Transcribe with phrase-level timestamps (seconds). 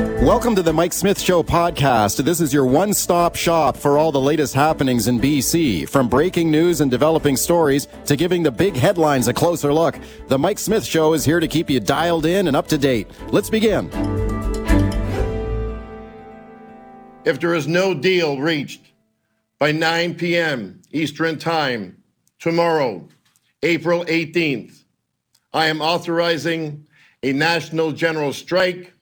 [0.00, 2.24] Welcome to the Mike Smith Show podcast.
[2.24, 5.86] This is your one stop shop for all the latest happenings in BC.
[5.86, 10.38] From breaking news and developing stories to giving the big headlines a closer look, the
[10.38, 13.08] Mike Smith Show is here to keep you dialed in and up to date.
[13.28, 13.90] Let's begin.
[17.26, 18.92] If there is no deal reached
[19.58, 20.80] by 9 p.m.
[20.92, 22.02] Eastern Time
[22.38, 23.06] tomorrow,
[23.62, 24.82] April 18th,
[25.52, 26.86] I am authorizing
[27.22, 28.94] a national general strike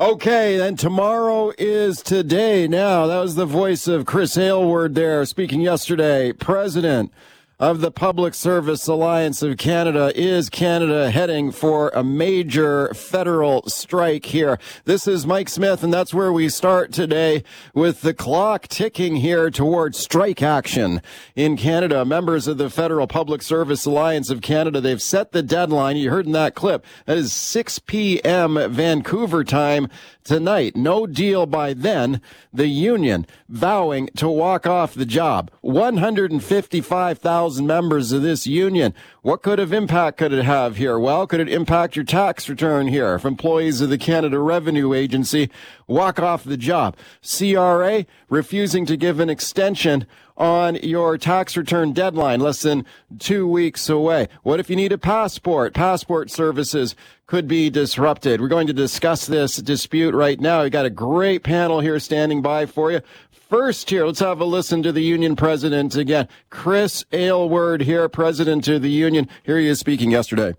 [0.00, 2.66] Okay, then tomorrow is today.
[2.66, 6.32] Now, that was the voice of Chris Aylward there speaking yesterday.
[6.32, 7.12] President
[7.60, 10.10] of the Public Service Alliance of Canada.
[10.16, 14.58] Is Canada heading for a major federal strike here?
[14.84, 19.50] This is Mike Smith, and that's where we start today with the clock ticking here
[19.50, 21.00] towards strike action
[21.36, 22.04] in Canada.
[22.04, 25.96] Members of the Federal Public Service Alliance of Canada, they've set the deadline.
[25.96, 26.84] You heard in that clip.
[27.06, 28.58] That is 6 p.m.
[28.72, 29.88] Vancouver time
[30.24, 30.74] tonight.
[30.74, 32.20] No deal by then.
[32.52, 35.50] The union vowing to walk off the job.
[35.60, 38.94] 155,000 members of this union.
[39.22, 40.98] What kind of impact could it have here?
[40.98, 45.50] Well, could it impact your tax return here if employees of the Canada Revenue Agency
[45.86, 46.96] walk off the job?
[47.22, 50.06] CRA refusing to give an extension
[50.36, 52.84] on your tax return deadline, less than
[53.18, 54.28] two weeks away.
[54.42, 55.74] What if you need a passport?
[55.74, 58.40] Passport services could be disrupted.
[58.40, 60.62] We're going to discuss this dispute right now.
[60.62, 63.00] We got a great panel here standing by for you.
[63.48, 66.28] First, here, let's have a listen to the union president again.
[66.48, 69.28] Chris Aylward here, president of the union.
[69.42, 70.54] Here he is speaking yesterday.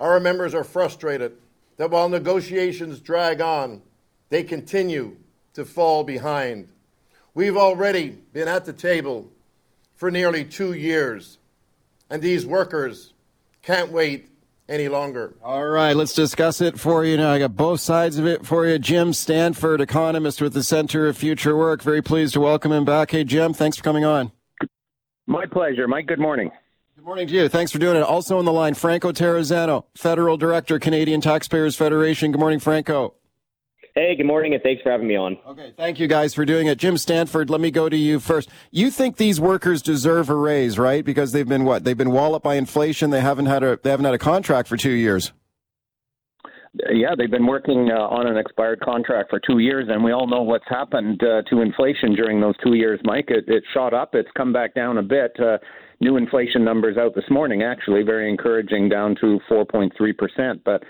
[0.00, 1.36] Our members are frustrated
[1.76, 3.82] that while negotiations drag on,
[4.30, 5.16] they continue
[5.52, 6.68] to fall behind.
[7.34, 9.30] We've already been at the table
[9.94, 11.36] for nearly two years,
[12.08, 13.12] and these workers
[13.60, 14.30] can't wait
[14.68, 15.34] any longer.
[15.42, 17.32] All right, let's discuss it for you now.
[17.32, 18.78] I got both sides of it for you.
[18.78, 21.82] Jim Stanford, economist with the Center of Future Work.
[21.82, 23.10] Very pleased to welcome him back.
[23.10, 24.32] Hey, Jim, thanks for coming on.
[25.26, 26.06] My pleasure, Mike.
[26.06, 26.50] Good morning.
[26.96, 27.48] Good morning to you.
[27.48, 28.02] Thanks for doing it.
[28.02, 32.32] Also on the line, Franco Terrazzano, Federal Director, Canadian Taxpayers Federation.
[32.32, 33.14] Good morning, Franco.
[33.94, 35.36] Hey, good morning, and thanks for having me on.
[35.46, 36.78] Okay, thank you guys for doing it.
[36.78, 38.48] Jim Stanford, let me go to you first.
[38.70, 41.04] You think these workers deserve a raise, right?
[41.04, 41.84] Because they've been what?
[41.84, 43.10] They've been walloped by inflation.
[43.10, 45.32] They haven't had a they haven't had a contract for two years.
[46.90, 50.26] Yeah, they've been working uh, on an expired contract for two years, and we all
[50.26, 53.26] know what's happened uh, to inflation during those two years, Mike.
[53.28, 54.14] It, it shot up.
[54.14, 55.36] It's come back down a bit.
[55.38, 55.58] Uh,
[56.00, 60.64] new inflation numbers out this morning, actually, very encouraging, down to 4.3 percent.
[60.64, 60.82] But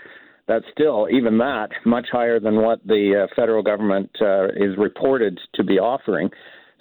[0.47, 5.39] that's still, even that, much higher than what the uh, federal government uh, is reported
[5.55, 6.29] to be offering.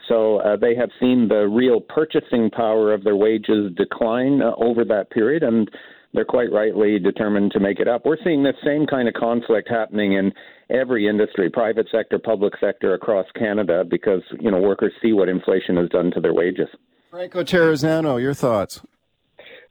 [0.08, 4.84] So uh, they have seen the real purchasing power of their wages decline uh, over
[4.86, 5.70] that period, and
[6.12, 8.04] they're quite rightly determined to make it up.
[8.04, 10.32] We're seeing the same kind of conflict happening in
[10.68, 15.76] every industry, private sector, public sector across Canada, because you know workers see what inflation
[15.76, 16.68] has done to their wages.
[17.10, 18.82] Franco Terrazzano, your thoughts?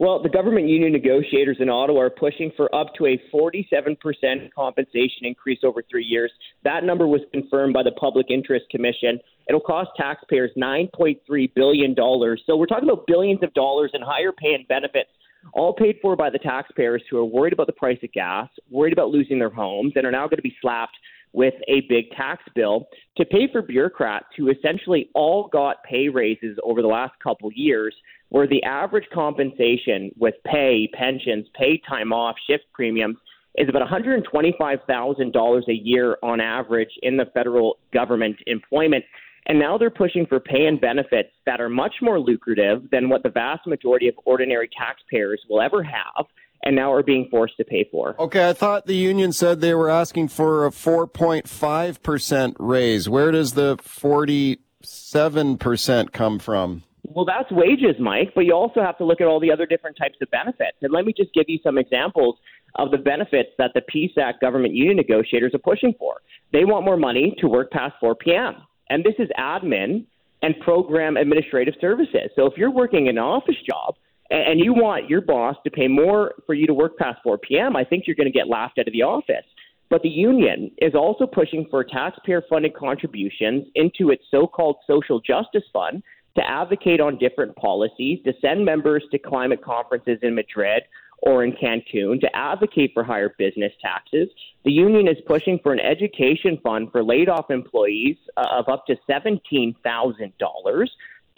[0.01, 5.25] Well, the government union negotiators in Ottawa are pushing for up to a 47% compensation
[5.25, 6.31] increase over three years.
[6.63, 9.19] That number was confirmed by the Public Interest Commission.
[9.47, 11.95] It'll cost taxpayers $9.3 billion.
[11.95, 15.11] So we're talking about billions of dollars in higher pay and benefits,
[15.53, 18.93] all paid for by the taxpayers who are worried about the price of gas, worried
[18.93, 20.97] about losing their homes, and are now going to be slapped
[21.33, 26.57] with a big tax bill to pay for bureaucrats who essentially all got pay raises
[26.63, 27.95] over the last couple years,
[28.31, 33.17] where the average compensation with pay, pensions, pay time off, shift premiums
[33.57, 39.03] is about $125,000 a year on average in the federal government employment.
[39.47, 43.23] And now they're pushing for pay and benefits that are much more lucrative than what
[43.23, 46.25] the vast majority of ordinary taxpayers will ever have
[46.63, 48.15] and now are being forced to pay for.
[48.17, 53.09] Okay, I thought the union said they were asking for a 4.5% raise.
[53.09, 56.83] Where does the 47% come from?
[57.13, 59.97] Well, that's wages, Mike, but you also have to look at all the other different
[59.97, 60.77] types of benefits.
[60.81, 62.37] And let me just give you some examples
[62.75, 66.15] of the benefits that the PSAC government union negotiators are pushing for.
[66.53, 68.55] They want more money to work past 4 p.m.
[68.89, 70.05] And this is admin
[70.41, 72.29] and program administrative services.
[72.35, 73.95] So if you're working an office job,
[74.29, 77.75] and you want your boss to pay more for you to work past 4 p.m.,
[77.75, 79.45] I think you're going to get laughed out of the office.
[79.89, 85.19] But the union is also pushing for taxpayer funded contributions into its so called social
[85.19, 86.01] justice fund
[86.35, 90.83] to advocate on different policies, to send members to climate conferences in Madrid
[91.21, 94.27] or in Cancun, to advocate for higher business taxes.
[94.65, 98.85] The union is pushing for an education fund for laid off employees uh, of up
[98.87, 100.87] to $17,000,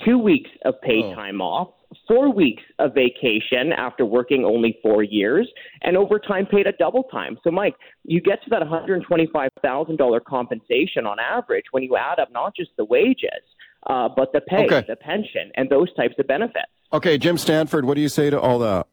[0.05, 1.15] two weeks of paid oh.
[1.15, 1.73] time off,
[2.07, 5.47] four weeks of vacation after working only four years,
[5.81, 7.37] and overtime paid at double time.
[7.43, 12.55] So, Mike, you get to that $125,000 compensation on average when you add up not
[12.55, 13.43] just the wages,
[13.87, 14.85] uh, but the pay, okay.
[14.87, 16.65] the pension, and those types of benefits.
[16.91, 18.87] Okay, Jim Stanford, what do you say to all that?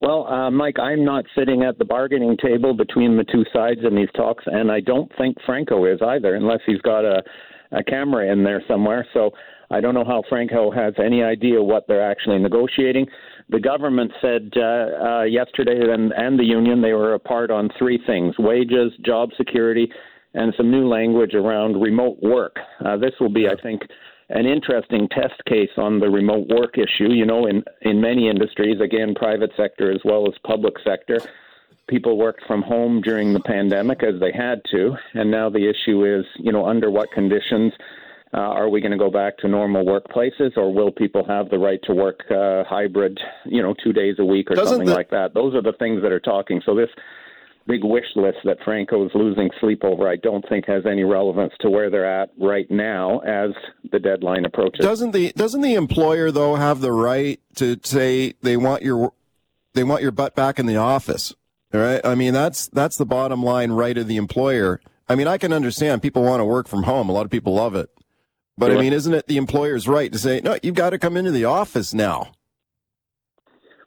[0.00, 3.96] Well, uh, Mike, I'm not sitting at the bargaining table between the two sides in
[3.96, 7.22] these talks, and I don't think Franco is either, unless he's got a,
[7.72, 9.06] a camera in there somewhere.
[9.14, 9.30] So
[9.70, 13.06] I don't know how Franco has any idea what they're actually negotiating.
[13.48, 17.98] The government said uh, uh, yesterday, and, and the union, they were apart on three
[18.06, 19.90] things wages, job security,
[20.36, 22.56] and some new language around remote work.
[22.84, 23.82] Uh, this will be, I think,
[24.28, 27.10] an interesting test case on the remote work issue.
[27.12, 31.20] You know, in, in many industries, again, private sector as well as public sector,
[31.88, 34.94] people worked from home during the pandemic as they had to.
[35.14, 37.72] And now the issue is, you know, under what conditions
[38.34, 41.58] uh, are we going to go back to normal workplaces or will people have the
[41.58, 44.94] right to work uh, hybrid, you know, two days a week or Doesn't something the-
[44.94, 45.32] like that?
[45.32, 46.60] Those are the things that are talking.
[46.66, 46.90] So this
[47.66, 51.52] big wish list that Franco is losing sleep over, I don't think has any relevance
[51.60, 53.50] to where they're at right now as
[53.90, 54.84] the deadline approaches.
[54.84, 59.12] Doesn't the doesn't the employer though have the right to say they want your
[59.74, 61.34] they want your butt back in the office?
[61.72, 62.00] Right?
[62.04, 64.80] I mean that's that's the bottom line right of the employer.
[65.08, 67.08] I mean I can understand people want to work from home.
[67.08, 67.90] A lot of people love it.
[68.58, 71.16] But I mean isn't it the employer's right to say, "No, you've got to come
[71.16, 72.32] into the office now."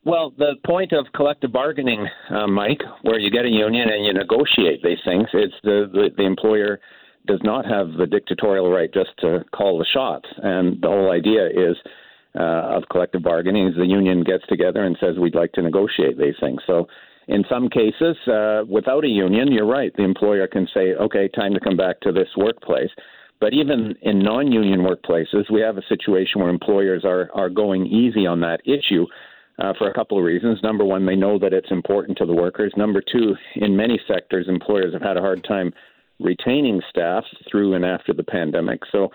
[0.06, 4.14] Well, the point of collective bargaining, uh, Mike, where you get a union and you
[4.14, 6.80] negotiate these things, it's the, the, the employer
[7.28, 10.26] does not have the dictatorial right just to call the shots.
[10.38, 11.76] And the whole idea is
[12.34, 16.18] uh, of collective bargaining is the union gets together and says we'd like to negotiate
[16.18, 16.62] these things.
[16.66, 16.88] So
[17.28, 19.94] in some cases, uh, without a union, you're right.
[19.96, 22.90] The employer can say, okay, time to come back to this workplace.
[23.42, 28.26] But even in non-union workplaces, we have a situation where employers are are going easy
[28.28, 29.06] on that issue
[29.60, 30.60] uh, for a couple of reasons.
[30.64, 32.74] Number one, they know that it's important to the workers.
[32.78, 35.74] Number two, in many sectors, employers have had a hard time
[36.20, 38.82] retaining staff through and after the pandemic.
[38.92, 39.10] So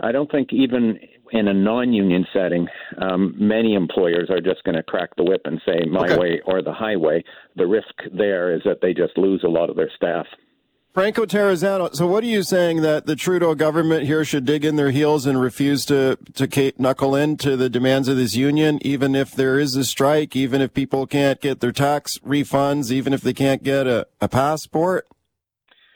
[0.00, 0.98] I don't think even
[1.32, 2.66] in a non-union setting,
[2.98, 6.18] um, many employers are just going to crack the whip and say my okay.
[6.18, 7.22] way or the highway.
[7.56, 10.26] The risk there is that they just lose a lot of their staff.
[10.92, 14.74] Franco Terrazzano, so what are you saying that the Trudeau government here should dig in
[14.74, 19.14] their heels and refuse to, to knuckle in to the demands of this union, even
[19.14, 23.20] if there is a strike, even if people can't get their tax refunds, even if
[23.20, 25.06] they can't get a, a passport?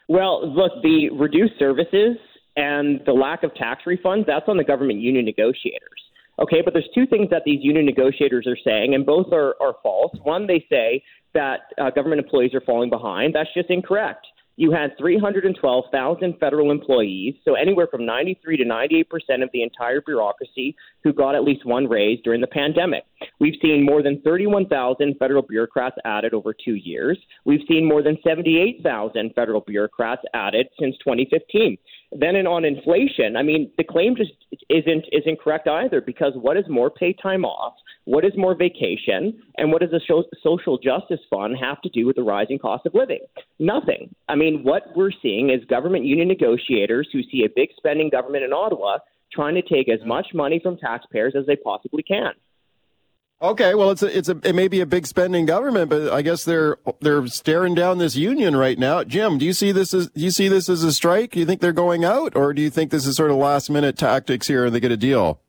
[0.07, 2.17] Well, look, the reduced services
[2.57, 5.91] and the lack of tax refunds, that's on the government union negotiators.
[6.39, 9.75] Okay, but there's two things that these union negotiators are saying, and both are, are
[9.83, 10.17] false.
[10.23, 11.03] One, they say
[11.33, 13.35] that uh, government employees are falling behind.
[13.35, 14.25] That's just incorrect
[14.57, 20.01] you had 312,000 federal employees, so anywhere from 93 to 98 percent of the entire
[20.01, 23.05] bureaucracy who got at least one raise during the pandemic.
[23.41, 27.19] We've seen more than 31,000 federal bureaucrats added over two years.
[27.45, 31.77] We've seen more than 78,000 federal bureaucrats added since 2015.
[32.13, 34.33] Then in, on inflation, I mean, the claim just
[34.71, 37.75] isn't isn't correct either because what is more paid time off?
[38.05, 39.41] What is more vacation?
[39.57, 40.01] And what does the
[40.43, 43.21] social justice fund have to do with the rising cost of living?
[43.59, 44.15] Nothing.
[44.29, 48.45] I mean, what we're seeing is government union negotiators who see a big spending government
[48.45, 48.99] in Ottawa
[49.33, 52.33] trying to take as much money from taxpayers as they possibly can.
[53.43, 56.23] Okay, well, it's a, it's a, it may be a big spending government, but I
[56.23, 59.03] guess they're they're staring down this union right now.
[59.05, 61.33] Jim, do you see this as do you see this as a strike?
[61.33, 63.69] Do you think they're going out, or do you think this is sort of last
[63.69, 65.41] minute tactics here and they get a deal?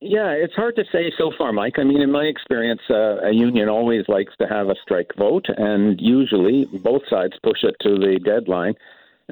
[0.00, 1.74] Yeah, it's hard to say so far, Mike.
[1.78, 5.44] I mean, in my experience, uh, a union always likes to have a strike vote,
[5.54, 8.74] and usually both sides push it to the deadline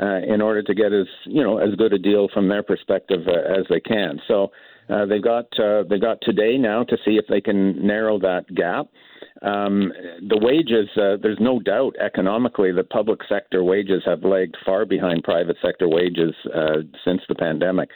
[0.01, 3.27] uh, in order to get as you know as good a deal from their perspective
[3.27, 4.21] uh, as they can.
[4.29, 4.53] So
[4.91, 8.45] uh, they've got uh, they've got today now to see if they can narrow that
[8.55, 8.89] gap.
[9.41, 9.93] Um,
[10.29, 15.23] the wages, uh, there's no doubt economically that public sector wages have lagged far behind
[15.23, 17.89] private sector wages uh, since the pandemic.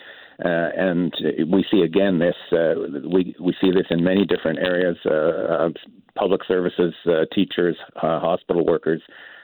[0.43, 1.13] Uh, and
[1.51, 2.73] we see again this uh,
[3.07, 5.69] we we see this in many different areas uh,
[6.15, 9.01] public services uh, teachers uh, hospital workers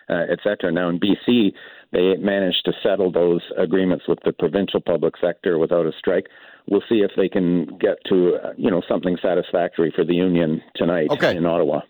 [0.09, 1.53] uh, etc now in BC
[1.91, 6.27] they managed to settle those agreements with the provincial public sector without a strike.
[6.67, 11.09] We'll see if they can get to you know something satisfactory for the union tonight
[11.11, 11.35] okay.
[11.35, 11.81] in Ottawa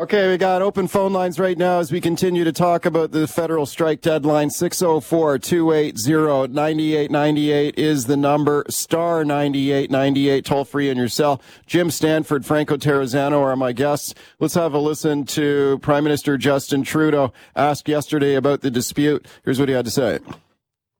[0.00, 3.26] Okay, we got open phone lines right now as we continue to talk about the
[3.26, 4.48] federal strike deadline.
[4.48, 8.64] 604 280 9898 is the number.
[8.68, 11.42] Star 9898, toll free in your cell.
[11.66, 14.14] Jim Stanford, Franco Terrazzano are my guests.
[14.38, 19.26] Let's have a listen to Prime Minister Justin Trudeau asked yesterday about the dispute.
[19.44, 20.20] Here's what he had to say.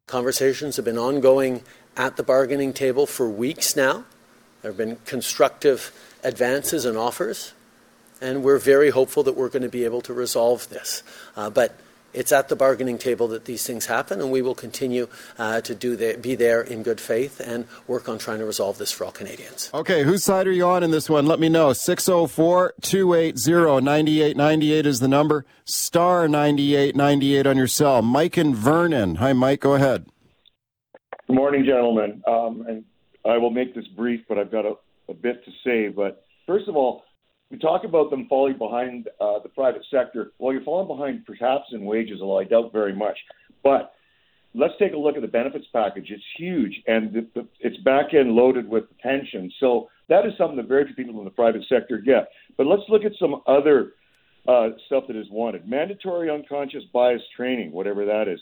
[0.08, 1.62] Conversations have been ongoing
[1.96, 4.06] at the bargaining table for weeks now.
[4.62, 5.92] There have been constructive
[6.24, 7.52] advances and offers,
[8.20, 11.02] and we're very hopeful that we're going to be able to resolve this.
[11.36, 11.74] Uh, but
[12.14, 15.08] it's at the bargaining table that these things happen, and we will continue
[15.38, 18.78] uh, to do the, be there in good faith and work on trying to resolve
[18.78, 19.70] this for all Canadians.
[19.74, 21.26] Okay, whose side are you on in this one?
[21.26, 21.72] Let me know.
[21.72, 25.44] 604 280 9898 is the number.
[25.64, 28.00] Star 9898 on your cell.
[28.00, 29.16] Mike and Vernon.
[29.16, 29.60] Hi, Mike.
[29.60, 30.06] Go ahead.
[31.26, 32.22] Good morning, gentlemen.
[32.26, 32.84] Um, and
[33.24, 34.74] I will make this brief, but I've got a,
[35.10, 35.88] a bit to say.
[35.88, 37.04] But first of all,
[37.50, 40.32] we talk about them falling behind uh, the private sector.
[40.38, 43.16] Well, you're falling behind perhaps in wages, although I doubt very much.
[43.64, 43.94] But
[44.54, 46.08] let's take a look at the benefits package.
[46.10, 49.50] It's huge, and the, the, it's back end loaded with pension.
[49.60, 52.28] So that is something that very few people in the private sector get.
[52.56, 53.92] But let's look at some other
[54.46, 55.68] uh, stuff that is wanted.
[55.68, 58.40] Mandatory unconscious bias training, whatever that is.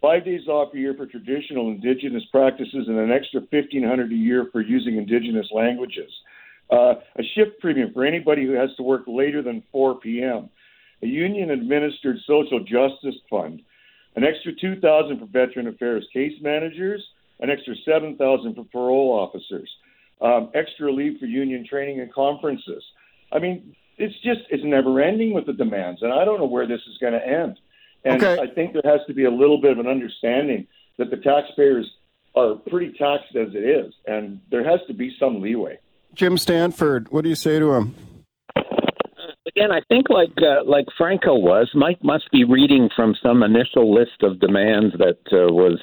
[0.00, 4.16] Five days off a year for traditional Indigenous practices, and an extra fifteen hundred a
[4.16, 6.10] year for using Indigenous languages
[6.70, 10.48] uh, a shift premium for anybody who has to work later than 4 p.m.,
[11.02, 13.62] a union administered social justice fund,
[14.16, 17.02] an extra 2000 for veteran affairs case managers,
[17.40, 19.70] an extra 7000 for parole officers,
[20.20, 22.82] um, extra leave for union training and conferences.
[23.32, 26.66] I mean, it's just it's never ending with the demands, and I don't know where
[26.66, 27.58] this is going to end.
[28.04, 28.42] And okay.
[28.42, 30.66] I think there has to be a little bit of an understanding
[30.98, 31.90] that the taxpayers
[32.34, 35.78] are pretty taxed as it is, and there has to be some leeway.
[36.14, 37.94] Jim Stanford, what do you say to him?
[39.56, 43.92] Again, I think like uh, like Franco was, Mike must be reading from some initial
[43.92, 45.80] list of demands that uh, was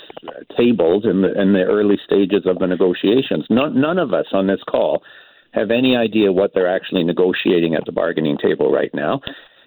[0.55, 3.46] tabled in the in the early stages of the negotiations.
[3.50, 5.03] None, none of us on this call
[5.51, 9.19] have any idea what they're actually negotiating at the bargaining table right now.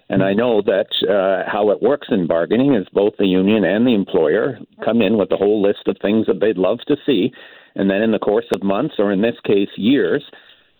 [0.09, 3.85] And I know that uh, how it works in bargaining is both the union and
[3.85, 7.31] the employer come in with a whole list of things that they'd love to see,
[7.75, 10.23] and then in the course of months, or in this case, years,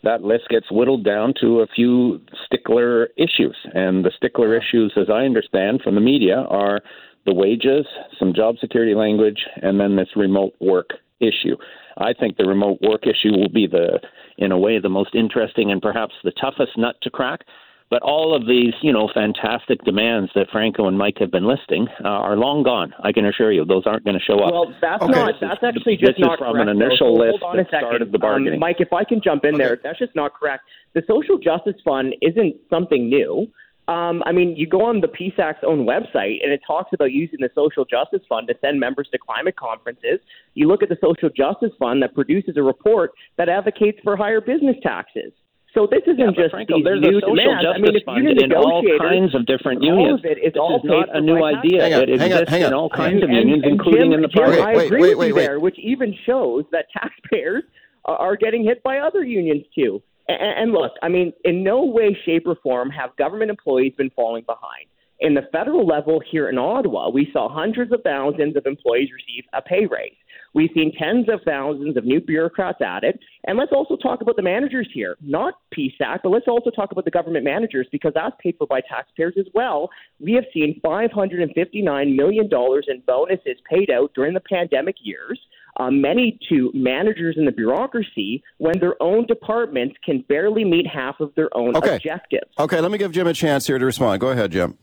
[0.02, 3.56] that list gets whittled down to a few stickler issues.
[3.74, 6.80] And the stickler issues, as I understand from the media, are
[7.24, 7.86] the wages,
[8.18, 10.90] some job security language, and then this remote work
[11.20, 11.56] issue.
[11.98, 14.00] I think the remote work issue will be the,
[14.38, 17.42] in a way, the most interesting and perhaps the toughest nut to crack
[17.90, 21.88] but all of these, you know, fantastic demands that Franco and Mike have been listing
[22.04, 22.94] uh, are long gone.
[23.02, 24.52] I can assure you, those aren't going to show up.
[24.52, 25.12] Well, that's okay.
[25.12, 25.34] not.
[25.40, 27.24] That's actually just this not from correct, an initial though.
[27.24, 27.88] list hold on a that second.
[27.88, 28.54] started the bargaining.
[28.54, 29.64] Um, Mike, if I can jump in okay.
[29.64, 30.64] there, that's just not correct.
[30.94, 33.48] The Social Justice Fund isn't something new.
[33.88, 37.40] Um, I mean, you go on the PSAC's own website and it talks about using
[37.40, 40.20] the Social Justice Fund to send members to climate conferences.
[40.54, 44.40] You look at the Social Justice Fund that produces a report that advocates for higher
[44.40, 45.32] business taxes.
[45.74, 47.64] So this isn't yeah, just Franco, these there's new a social demands.
[47.64, 50.20] justice I mean, if fund union in all kinds of different unions.
[50.20, 51.80] All of it is this all is not a new idea.
[51.80, 52.68] Hang on, it hang on, exists hang on.
[52.68, 54.60] in all kinds and, of unions, and, including Jim, in the Jim, private.
[54.60, 55.46] I wait, agree wait, with wait, you wait.
[55.46, 57.64] there, which even shows that taxpayers
[58.04, 60.02] are getting hit by other unions too.
[60.28, 64.44] And look, I mean, in no way, shape, or form have government employees been falling
[64.44, 64.86] behind.
[65.20, 69.44] In the federal level here in Ottawa, we saw hundreds of thousands of employees receive
[69.52, 70.16] a pay raise.
[70.54, 73.18] We've seen tens of thousands of new bureaucrats added.
[73.44, 77.04] And let's also talk about the managers here, not PSAC, but let's also talk about
[77.04, 79.90] the government managers because that's paid for by taxpayers as well.
[80.20, 85.40] We have seen $559 million in bonuses paid out during the pandemic years.
[85.78, 91.18] Uh, many to managers in the bureaucracy when their own departments can barely meet half
[91.18, 91.96] of their own okay.
[91.96, 92.50] objectives.
[92.58, 94.20] Okay, let me give Jim a chance here to respond.
[94.20, 94.76] Go ahead, Jim.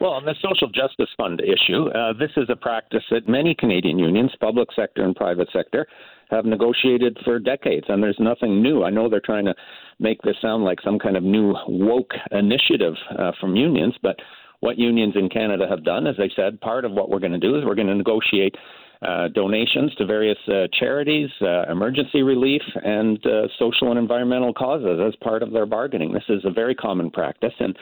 [0.00, 3.98] Well, on the social justice fund issue, uh, this is a practice that many Canadian
[3.98, 5.86] unions, public sector and private sector,
[6.30, 8.82] have negotiated for decades, and there's nothing new.
[8.82, 9.54] I know they're trying to
[9.98, 14.16] make this sound like some kind of new woke initiative uh, from unions, but
[14.60, 17.38] what unions in Canada have done, as I said, part of what we're going to
[17.38, 18.54] do is we're going to negotiate
[19.02, 24.98] uh, donations to various uh, charities, uh, emergency relief, and uh, social and environmental causes
[25.06, 26.12] as part of their bargaining.
[26.12, 27.76] This is a very common practice, and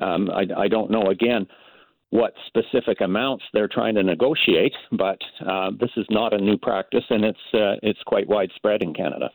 [0.00, 1.46] um, I, I don't know again
[2.10, 7.04] what specific amounts they're trying to negotiate, but uh, this is not a new practice,
[7.10, 9.28] and it's uh, it's quite widespread in Canada.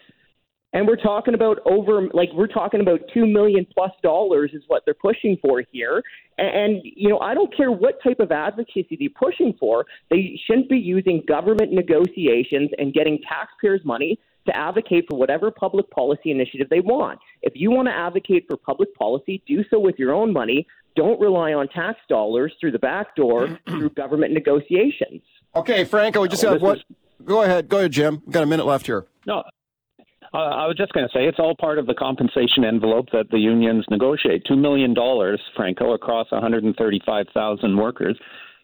[0.73, 4.81] And we're talking about over, like we're talking about two million plus dollars is what
[4.85, 6.01] they're pushing for here.
[6.39, 9.85] And, and you know, I don't care what type of advocacy they're pushing for.
[10.09, 15.89] They shouldn't be using government negotiations and getting taxpayers' money to advocate for whatever public
[15.89, 17.19] policy initiative they want.
[17.41, 20.67] If you want to advocate for public policy, do so with your own money.
[20.95, 25.21] Don't rely on tax dollars through the back door through government negotiations.
[25.55, 26.77] Okay, Franco, we just no, have what?
[26.77, 26.83] Is...
[27.25, 28.21] Go ahead, go ahead, Jim.
[28.25, 29.05] We've got a minute left here.
[29.25, 29.43] No,
[30.33, 33.29] uh, I was just going to say it's all part of the compensation envelope that
[33.29, 34.43] the unions negotiate.
[34.47, 38.17] Two million dollars, Franco, across 135,000 workers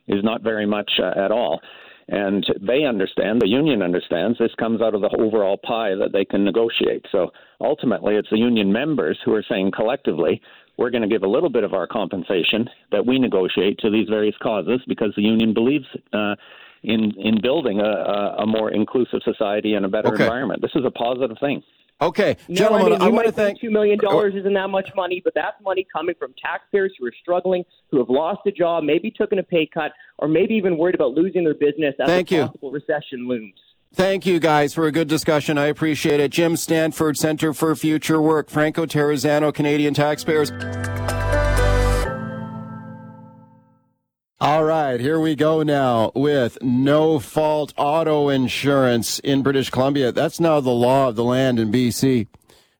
[0.07, 1.61] is not very much uh, at all.
[2.11, 6.25] And they understand, the union understands, this comes out of the overall pie that they
[6.25, 7.05] can negotiate.
[7.11, 7.29] So
[7.61, 10.41] ultimately, it's the union members who are saying collectively,
[10.77, 14.09] we're going to give a little bit of our compensation that we negotiate to these
[14.09, 16.33] various causes because the union believes uh,
[16.81, 20.23] in in building a, a, more inclusive society and a better okay.
[20.23, 20.61] environment.
[20.61, 21.61] This is a positive thing.
[22.01, 24.11] Okay, gentlemen, I, mean, I want to thank two million oh, oh.
[24.11, 27.97] dollars isn't that much money, but that's money coming from taxpayers who are struggling, who
[27.97, 31.43] have lost a job, maybe taken a pay cut, or maybe even worried about losing
[31.43, 32.45] their business as thank a you.
[32.45, 33.53] possible recession looms.
[33.93, 35.57] Thank you guys for a good discussion.
[35.57, 36.31] I appreciate it.
[36.31, 40.51] Jim Stanford, Center for Future Work, Franco Terrazzano, Canadian Taxpayers.
[44.41, 50.13] All right, here we go now with no fault auto insurance in British Columbia.
[50.13, 52.25] That's now the law of the land in BC.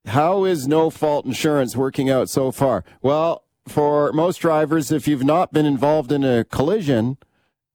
[0.06, 2.86] How is no fault insurance working out so far?
[3.02, 7.18] Well, for most drivers, if you've not been involved in a collision,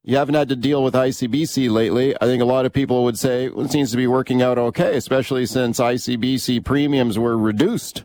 [0.02, 2.16] you haven't had to deal with ICBC lately.
[2.22, 4.56] I think a lot of people would say well, it seems to be working out
[4.56, 8.04] okay, especially since ICBC premiums were reduced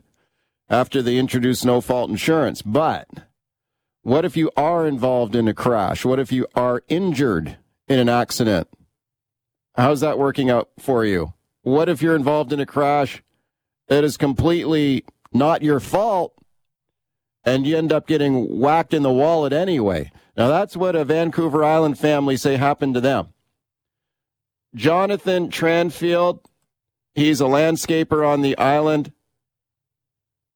[0.69, 2.61] after they introduced no fault insurance.
[2.61, 3.07] But
[4.09, 6.03] what if you are involved in a crash?
[6.03, 8.67] What if you are injured in an accident?
[9.75, 11.33] How's that working out for you?
[11.61, 13.21] What if you're involved in a crash
[13.87, 16.33] that is completely not your fault
[17.45, 20.11] and you end up getting whacked in the wallet anyway?
[20.35, 23.27] Now, that's what a Vancouver Island family say happened to them.
[24.73, 26.43] Jonathan Tranfield,
[27.13, 29.11] he's a landscaper on the island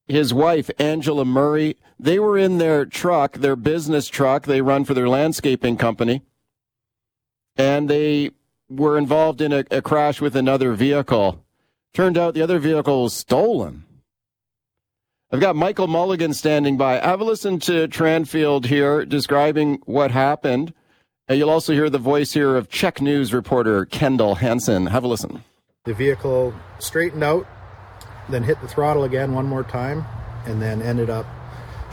[0.06, 4.44] his wife, Angela Murray, they were in their truck, their business truck.
[4.44, 6.22] They run for their landscaping company.
[7.56, 8.30] And they
[8.68, 11.42] were involved in a, a crash with another vehicle.
[11.92, 13.84] Turned out the other vehicle was stolen.
[15.32, 16.94] I've got Michael Mulligan standing by.
[16.94, 20.74] Have a listen to Tranfield here describing what happened.
[21.26, 24.86] And you'll also hear the voice here of CHEK News reporter Kendall Hansen.
[24.86, 25.42] Have a listen.
[25.84, 27.46] The vehicle straightened out
[28.28, 30.04] then hit the throttle again one more time,
[30.46, 31.26] and then ended up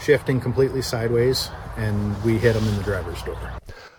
[0.00, 3.38] shifting completely sideways, and we hit him in the driver's door.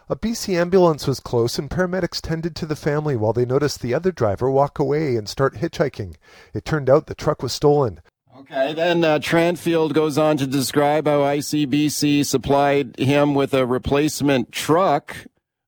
[0.09, 3.93] A BC ambulance was close, and paramedics tended to the family while they noticed the
[3.93, 6.15] other driver walk away and start hitchhiking.
[6.53, 8.01] It turned out the truck was stolen.
[8.37, 14.51] Okay, then uh, Tranfield goes on to describe how ICBC supplied him with a replacement
[14.51, 15.15] truck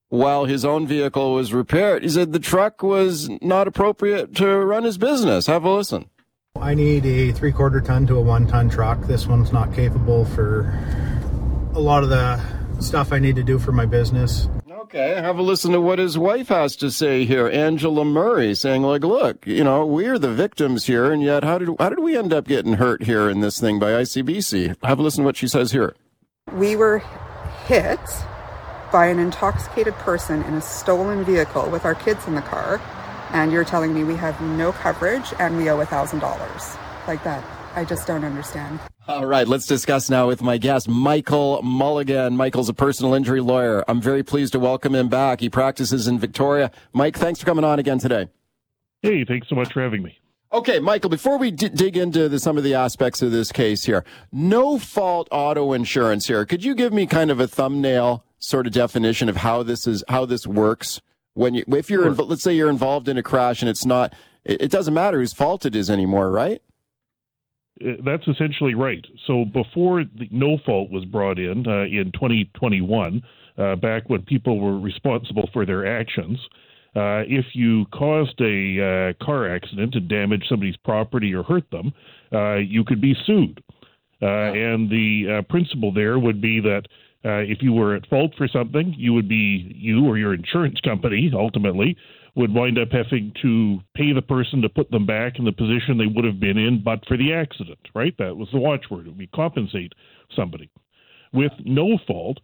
[0.10, 2.04] while his own vehicle was repaired.
[2.04, 5.48] He said the truck was not appropriate to run his business.
[5.48, 6.10] Have a listen.
[6.62, 9.02] I need a three quarter ton to a one ton truck.
[9.02, 10.74] This one's not capable for
[11.74, 12.42] a lot of the
[12.80, 14.48] stuff I need to do for my business.
[14.72, 17.48] Okay, have a listen to what his wife has to say here.
[17.50, 21.70] Angela Murray saying, like, look, you know, we're the victims here, and yet how did
[21.78, 24.78] how did we end up getting hurt here in this thing by ICBC?
[24.84, 25.94] Have a listen to what she says here.
[26.54, 27.00] We were
[27.68, 28.00] hit
[28.94, 32.80] by an intoxicated person in a stolen vehicle with our kids in the car
[33.36, 37.22] and you're telling me we have no coverage and we owe a thousand dollars like
[37.26, 37.44] that.
[37.76, 38.80] I just don't understand.
[39.10, 42.38] All right, let's discuss now with my guest, Michael Mulligan.
[42.38, 43.84] Michael's a personal injury lawyer.
[43.90, 45.42] I'm very pleased to welcome him back.
[45.42, 46.72] He practices in Victoria.
[46.94, 48.30] Mike, thanks for coming on again today.
[49.02, 50.18] Hey, thanks so much for having me.
[50.54, 53.84] Okay, Michael, before we d- dig into the, some of the aspects of this case
[53.84, 56.46] here, no fault auto insurance here.
[56.46, 60.06] Could you give me kind of a thumbnail sort of definition of how this is
[60.08, 61.02] how this works?
[61.36, 62.26] When you if you're sure.
[62.26, 65.34] let's say you're involved in a crash and it's not it, it doesn't matter whose
[65.34, 66.62] fault it is anymore, right?
[67.86, 69.06] Uh, that's essentially right.
[69.28, 73.22] So before the no fault was brought in uh, in 2021,
[73.58, 76.40] uh, back when people were responsible for their actions,
[76.96, 81.94] uh, if you caused a uh, car accident and damaged somebody's property or hurt them,
[82.32, 83.62] uh, you could be sued.
[84.22, 86.84] And the principle there would be that
[87.26, 90.80] uh, if you were at fault for something, you would be you or your insurance
[90.82, 91.98] company ultimately
[92.36, 95.98] would wind up having to pay the person to put them back in the position
[95.98, 98.14] they would have been in but for the accident, right?
[98.20, 99.08] That was the watchword.
[99.08, 99.94] It would be compensate
[100.36, 100.70] somebody.
[101.34, 102.40] With no fault,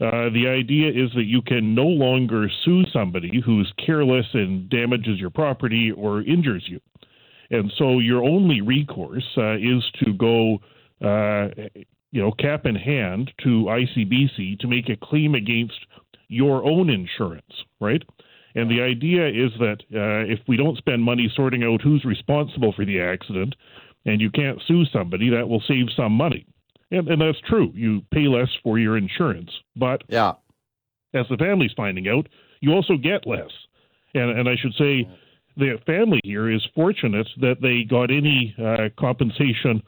[0.00, 5.20] uh, the idea is that you can no longer sue somebody who's careless and damages
[5.20, 6.80] your property or injures you.
[7.50, 10.58] And so your only recourse uh, is to go
[11.00, 11.48] uh,
[12.14, 15.74] you know, cap in hand to ICBC to make a claim against
[16.28, 18.02] your own insurance, right?
[18.54, 22.72] And the idea is that uh, if we don't spend money sorting out who's responsible
[22.72, 23.56] for the accident,
[24.06, 26.46] and you can't sue somebody, that will save some money.
[26.92, 27.72] And, and that's true.
[27.74, 30.34] You pay less for your insurance, but yeah,
[31.14, 32.28] as the family's finding out,
[32.60, 33.50] you also get less.
[34.14, 35.08] And, and I should say,
[35.56, 39.82] the family here is fortunate that they got any uh, compensation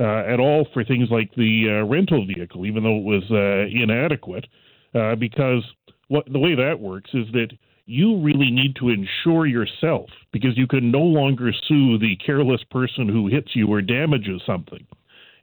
[0.00, 4.46] at all for things like the uh, rental vehicle, even though it was uh, inadequate,
[4.94, 5.64] uh, because
[6.08, 7.48] what the way that works is that
[7.86, 13.08] you really need to insure yourself because you can no longer sue the careless person
[13.08, 14.86] who hits you or damages something.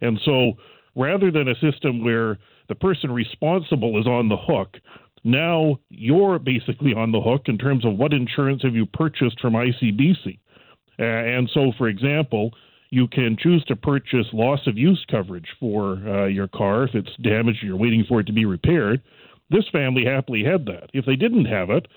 [0.01, 0.53] And so
[0.95, 2.37] rather than a system where
[2.69, 4.77] the person responsible is on the hook,
[5.23, 9.53] now you're basically on the hook in terms of what insurance have you purchased from
[9.53, 10.37] ICBC.
[10.99, 12.51] Uh, and so, for example,
[12.95, 17.13] you can choose to purchase loss of use coverage for uh, your car if it's
[17.21, 19.01] damaged and you're waiting for it to be repaired.
[19.49, 20.91] This family happily had that.
[20.93, 21.89] If they didn't have it,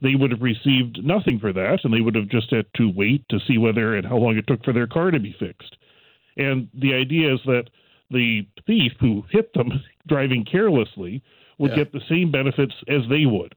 [0.00, 3.28] they would have received nothing for that, and they would have just had to wait
[3.28, 5.76] to see whether and how long it took for their car to be fixed.
[6.38, 7.64] And the idea is that
[8.10, 9.68] the thief who hit them
[10.08, 11.22] driving carelessly
[11.58, 11.76] would yeah.
[11.76, 13.54] get the same benefits as they would.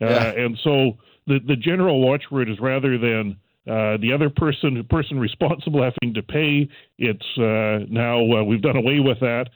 [0.00, 0.30] Uh, yeah.
[0.30, 3.36] And so the the general watchword is rather than
[3.68, 6.68] uh, the other person, person responsible, having to pay.
[6.98, 9.48] It's uh, now uh, we've done away with that,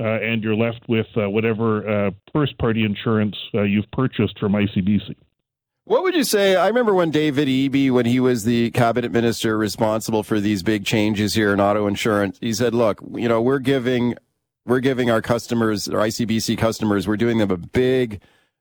[0.00, 5.14] uh, and you're left with uh, whatever first-party insurance you've purchased from ICBC.
[5.84, 6.54] What would you say?
[6.54, 10.84] I remember when David Eby, when he was the cabinet minister responsible for these big
[10.84, 14.14] changes here in auto insurance, he said, "Look, you know, we're giving,
[14.66, 18.20] we're giving our customers, our ICBC customers, we're doing them a big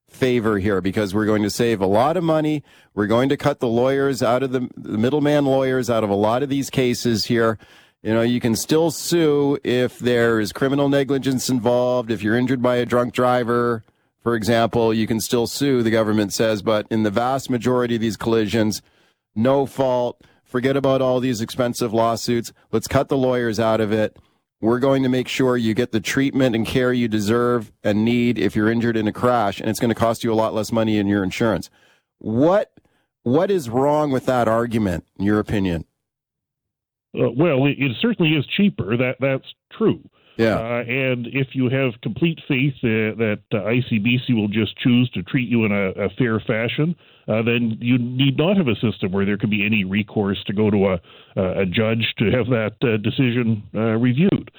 [0.09, 2.63] favor here because we're going to save a lot of money.
[2.93, 6.15] We're going to cut the lawyers out of the, the middleman lawyers out of a
[6.15, 7.57] lot of these cases here."
[8.03, 12.61] You know, you can still sue if there is criminal negligence involved, if you're injured
[12.61, 13.83] by a drunk driver,
[14.27, 18.01] for example, you can still sue, the government says, but in the vast majority of
[18.01, 18.81] these collisions,
[19.35, 20.21] no fault.
[20.43, 22.51] Forget about all these expensive lawsuits.
[22.71, 24.17] Let's cut the lawyers out of it.
[24.59, 28.39] We're going to make sure you get the treatment and care you deserve and need
[28.39, 30.71] if you're injured in a crash, and it's going to cost you a lot less
[30.71, 31.69] money in your insurance.
[32.17, 32.73] What
[33.23, 35.85] what is wrong with that argument, in your opinion?
[37.13, 38.97] Uh, well, it, it, certainly is cheaper.
[38.97, 39.45] That that's
[39.77, 40.01] true.
[40.37, 40.55] Yeah.
[40.55, 45.23] Uh, and if you have complete faith uh, that uh, ICBC will just choose to
[45.23, 46.95] treat you in a, a fair fashion,
[47.27, 50.53] uh, then you need not have a system where there could be any recourse to
[50.53, 54.51] go to a, a judge to have that uh, decision uh, reviewed.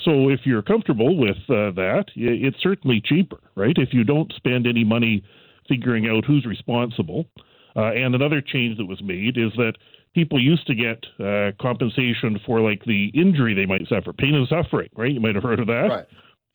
[0.00, 3.74] So if you're comfortable with that, it's certainly cheaper, right?
[3.76, 5.24] If you don't spend any money
[5.68, 7.26] figuring out who's responsible.
[7.74, 9.74] and another change that was made is that
[10.14, 14.48] people used to get uh, compensation for like the injury they might suffer, pain and
[14.48, 15.12] suffering, right?
[15.12, 15.88] You might have heard of that.
[15.88, 16.06] Right.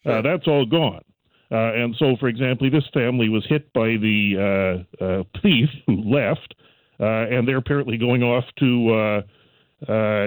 [0.04, 0.18] Sure.
[0.18, 1.04] Uh, that's all gone.
[1.52, 5.96] Uh, and so, for example, this family was hit by the uh, uh, thief who
[6.04, 6.54] left,
[7.00, 8.66] uh, and they're apparently going off to,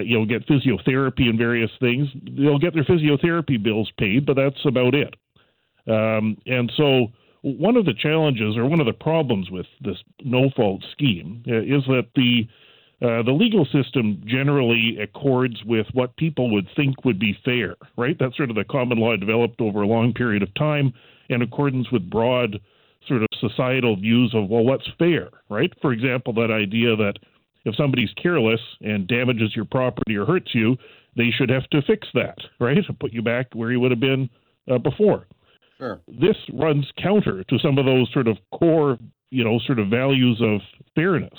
[0.04, 2.08] you know, get physiotherapy and various things.
[2.36, 5.14] They'll get their physiotherapy bills paid, but that's about it.
[5.86, 7.08] Um, and so,
[7.42, 11.84] one of the challenges or one of the problems with this no fault scheme is
[11.86, 12.46] that the
[13.02, 18.16] uh, the legal system generally accords with what people would think would be fair, right?
[18.18, 20.92] That's sort of the common law developed over a long period of time
[21.28, 22.60] in accordance with broad
[23.08, 25.72] sort of societal views of, well, what's fair, right?
[25.80, 27.14] For example, that idea that
[27.64, 30.76] if somebody's careless and damages your property or hurts you,
[31.16, 32.76] they should have to fix that, right?
[32.76, 34.30] And put you back where you would have been
[34.70, 35.26] uh, before.
[35.78, 36.00] Sure.
[36.06, 38.96] This runs counter to some of those sort of core,
[39.30, 40.60] you know, sort of values of
[40.94, 41.38] fairness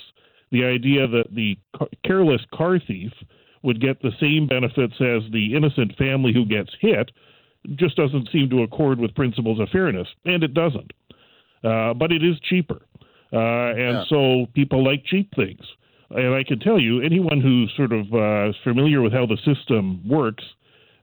[0.53, 1.57] the idea that the
[2.05, 3.11] careless car thief
[3.63, 7.11] would get the same benefits as the innocent family who gets hit
[7.75, 10.93] just doesn't seem to accord with principles of fairness, and it doesn't.
[11.63, 12.81] Uh, but it is cheaper,
[13.31, 14.03] uh, and yeah.
[14.09, 15.65] so people like cheap things.
[16.11, 20.07] And I can tell you, anyone who's sort of uh, familiar with how the system
[20.07, 20.43] works,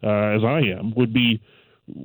[0.05, 1.43] uh, as I am, would be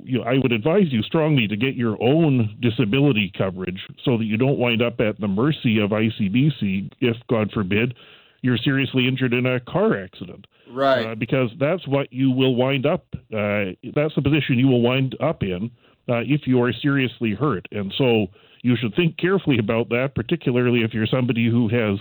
[0.04, 4.24] you know, I would advise you strongly to get your own disability coverage so that
[4.24, 7.94] you don't wind up at the mercy of ICBC if, God forbid,
[8.42, 10.46] you're seriously injured in a car accident.
[10.70, 11.06] Right.
[11.06, 13.06] Uh, because that's what you will wind up.
[13.14, 15.70] Uh, that's the position you will wind up in
[16.08, 17.66] uh, if you are seriously hurt.
[17.70, 18.26] And so
[18.62, 21.98] you should think carefully about that, particularly if you're somebody who has,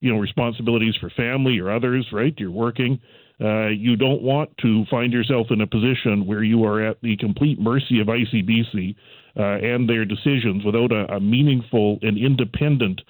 [0.00, 2.06] you know, responsibilities for family or others.
[2.12, 2.34] Right.
[2.38, 3.00] You're working.
[3.38, 7.16] Uh, you don't want to find yourself in a position where you are at the
[7.18, 8.96] complete mercy of ICBC
[9.38, 13.02] uh, and their decisions without a, a, meaningful and independent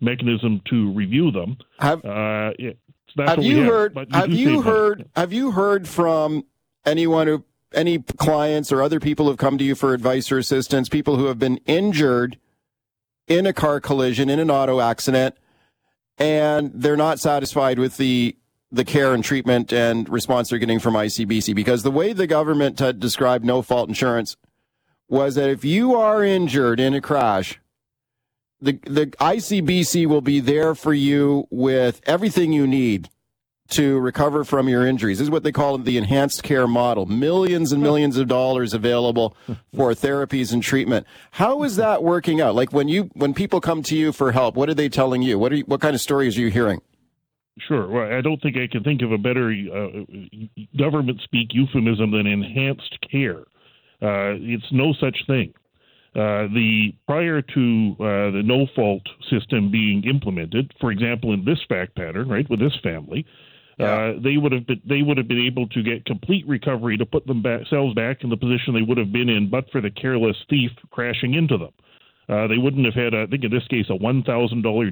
[0.00, 1.58] mechanism to review them.
[1.80, 2.52] Have, uh,
[3.18, 3.94] have you have, heard?
[3.94, 4.98] You have you heard?
[4.98, 5.10] Money.
[5.16, 6.44] Have you heard from
[6.84, 7.44] anyone who?
[7.72, 11.26] Any clients or other people who've come to you for advice or assistance, people who
[11.26, 12.38] have been injured
[13.26, 15.34] in a car collision, in an auto accident,
[16.16, 18.36] and they're not satisfied with the
[18.74, 22.78] the care and treatment and response they're getting from ICBC because the way the government
[22.80, 24.36] had described no fault insurance
[25.08, 27.60] was that if you are injured in a crash,
[28.60, 33.08] the the ICBC will be there for you with everything you need
[33.68, 35.18] to recover from your injuries.
[35.18, 37.06] This is what they call the enhanced care model.
[37.06, 39.36] Millions and millions of dollars available
[39.74, 41.06] for therapies and treatment.
[41.32, 42.54] How is that working out?
[42.54, 45.38] Like when you when people come to you for help, what are they telling you?
[45.38, 46.80] What are you, what kind of stories are you hearing?
[47.58, 47.88] Sure.
[47.88, 50.00] Well, I don't think I can think of a better uh,
[50.76, 53.40] government speak euphemism than enhanced care.
[54.02, 55.54] Uh, it's no such thing.
[56.16, 61.58] Uh, the prior to uh, the no fault system being implemented, for example, in this
[61.68, 63.26] fact pattern, right, with this family,
[63.78, 63.86] yeah.
[63.86, 67.06] uh, they would have been they would have been able to get complete recovery to
[67.06, 70.36] put themselves back in the position they would have been in, but for the careless
[70.48, 71.72] thief crashing into them.
[72.28, 74.24] Uh, they wouldn't have had, I think in this case, a $1,000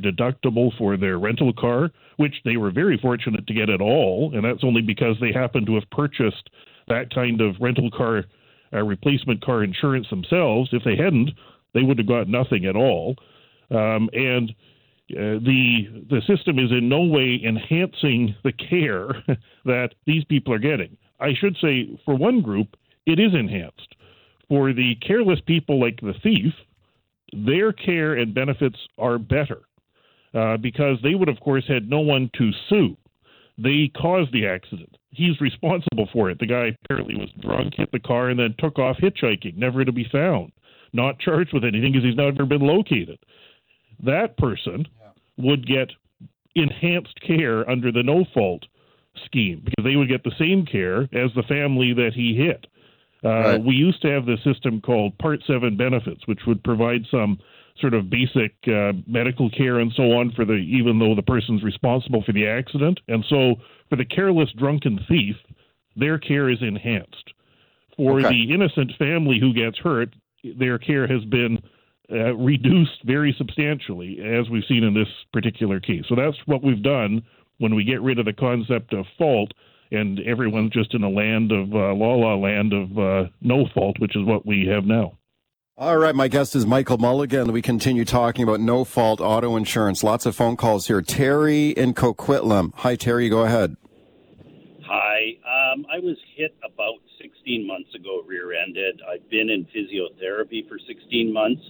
[0.05, 4.33] deductible for their rental car, which they were very fortunate to get at all.
[4.35, 6.51] And that's only because they happened to have purchased
[6.89, 8.25] that kind of rental car
[8.75, 10.71] uh, replacement car insurance themselves.
[10.73, 11.31] If they hadn't,
[11.75, 13.17] they would have got nothing at all.
[13.71, 14.51] Um, and
[15.11, 19.09] uh, the the system is in no way enhancing the care
[19.65, 20.97] that these people are getting.
[21.21, 23.95] I should say, for one group, it is enhanced.
[24.49, 26.53] For the careless people like the thief,
[27.33, 29.63] their care and benefits are better
[30.35, 32.97] uh, because they would, of course, had no one to sue.
[33.59, 34.97] They caused the accident.
[35.11, 36.39] He's responsible for it.
[36.39, 39.93] The guy apparently was drunk, hit the car, and then took off hitchhiking, never to
[39.93, 40.53] be found,
[40.93, 43.19] not charged with anything because he's never been located.
[44.03, 44.87] That person
[45.37, 45.91] would get
[46.55, 48.65] enhanced care under the no fault
[49.27, 52.67] scheme because they would get the same care as the family that he hit.
[53.25, 53.65] Uh, right.
[53.65, 57.39] We used to have the system called Part 7 benefits, which would provide some
[57.81, 61.63] sort of basic uh, medical care and so on for the even though the person's
[61.63, 63.01] responsible for the accident.
[63.09, 63.55] And so
[63.89, 65.37] for the careless drunken thief,
[65.97, 67.33] their care is enhanced.
[67.97, 68.29] For okay.
[68.29, 71.59] the innocent family who gets hurt, their care has been
[72.11, 76.05] uh, reduced very substantially, as we've seen in this particular case.
[76.09, 77.23] So that's what we've done
[77.59, 79.53] when we get rid of the concept of fault
[79.93, 83.97] and everyone's just in a land of uh, la la land of uh, no fault,
[84.01, 85.19] which is what we have now.
[85.77, 87.53] All right, my guest is Michael Mulligan.
[87.53, 90.03] We continue talking about no fault auto insurance.
[90.03, 91.01] Lots of phone calls here.
[91.03, 92.73] Terry in Coquitlam.
[92.77, 93.29] Hi, Terry.
[93.29, 93.77] Go ahead.
[94.87, 95.39] Hi.
[95.73, 99.01] Um, I was hit about 16 months ago, rear ended.
[99.11, 101.63] I've been in physiotherapy for 16 months,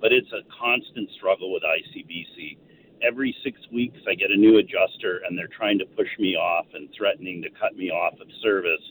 [0.00, 2.58] but it's a constant struggle with ICBC
[3.02, 6.66] every six weeks I get a new adjuster and they're trying to push me off
[6.74, 8.82] and threatening to cut me off of service.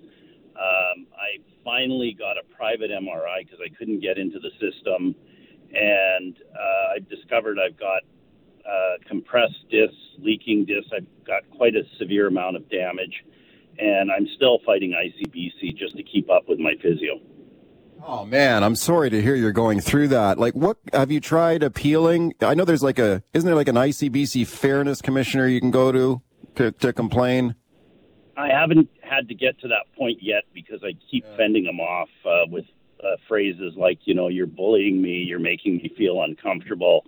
[0.56, 5.14] Um, I finally got a private MRI because I couldn't get into the system,
[5.74, 8.02] and uh, I've discovered I've got
[8.68, 10.90] uh, compressed discs, leaking discs.
[10.96, 13.24] I've got quite a severe amount of damage,
[13.78, 17.20] and I'm still fighting ICBC just to keep up with my physio.
[18.10, 20.40] Oh man, I'm sorry to hear you're going through that.
[20.40, 22.36] Like, what have you tried appealing?
[22.40, 25.92] I know there's like a, isn't there like an ICBC fairness commissioner you can go
[25.92, 26.22] to
[26.56, 27.56] to, to complain?
[28.38, 31.36] I haven't had to get to that point yet because I keep yeah.
[31.36, 32.64] fending them off uh, with
[33.04, 37.04] uh, phrases like, you know, you're bullying me, you're making me feel uncomfortable,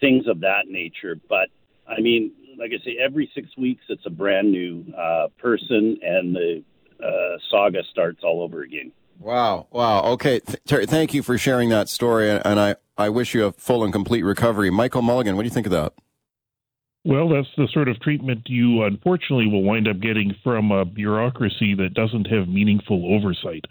[0.00, 1.18] things of that nature.
[1.30, 1.48] But
[1.88, 6.36] I mean, like I say, every six weeks it's a brand new uh, person, and
[6.36, 6.62] the
[7.02, 8.92] uh, saga starts all over again.
[9.22, 9.68] Wow.
[9.70, 10.02] Wow.
[10.12, 10.40] Okay.
[10.40, 12.30] Th- thank you for sharing that story.
[12.30, 14.70] And I, I wish you a full and complete recovery.
[14.70, 15.92] Michael Mulligan, what do you think of that?
[17.04, 21.74] Well, that's the sort of treatment you unfortunately will wind up getting from a bureaucracy
[21.74, 23.64] that doesn't have meaningful oversight.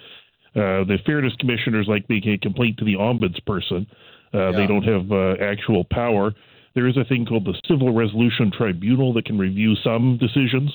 [0.53, 3.87] Uh, the fairness commissioners like make a complaint to the ombudsperson.
[4.33, 4.51] Uh, yeah.
[4.51, 6.33] They don't have uh, actual power.
[6.75, 10.73] There is a thing called the Civil Resolution Tribunal that can review some decisions.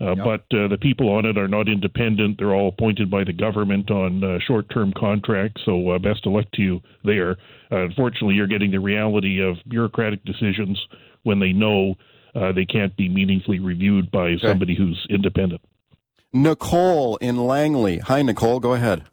[0.00, 0.24] Uh, yep.
[0.24, 2.38] But uh, the people on it are not independent.
[2.38, 5.62] They're all appointed by the government on uh, short term contracts.
[5.64, 7.36] So, uh, best of luck to you there.
[7.70, 10.80] Uh, unfortunately, you're getting the reality of bureaucratic decisions
[11.22, 11.94] when they know
[12.34, 14.48] uh, they can't be meaningfully reviewed by okay.
[14.48, 15.60] somebody who's independent.
[16.32, 17.98] Nicole in Langley.
[17.98, 18.58] Hi, Nicole.
[18.58, 19.04] Go ahead.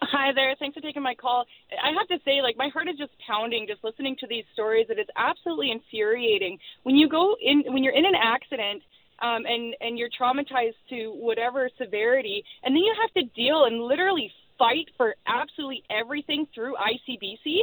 [0.00, 0.54] Hi there.
[0.58, 1.44] Thanks for taking my call.
[1.70, 4.86] I have to say, like, my heart is just pounding just listening to these stories.
[4.88, 6.58] It is absolutely infuriating.
[6.84, 8.82] When you go in, when you're in an accident
[9.20, 13.82] um, and and you're traumatized to whatever severity, and then you have to deal and
[13.82, 17.58] literally fight for absolutely everything through ICBC,